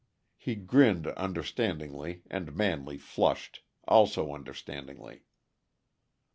[0.35, 5.25] He grinned understandingly and Manley flushed also understandingly.